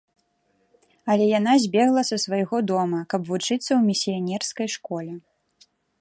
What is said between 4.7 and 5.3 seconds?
школе.